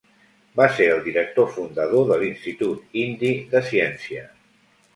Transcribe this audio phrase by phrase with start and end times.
[0.59, 4.29] Va ser el director fundador de l'Institut indi de ciència.